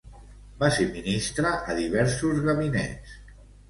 [0.63, 3.19] Va ser ministre a diversos gabinets.